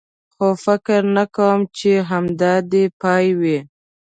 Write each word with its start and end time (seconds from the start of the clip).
خو 0.33 0.47
فکر 0.65 1.01
نه 1.15 1.23
کوم، 1.35 1.59
چې 1.77 1.91
همدا 2.09 2.53
دی 2.71 2.83
یې 2.89 2.93
پای 3.01 3.25
وي. 3.39 3.57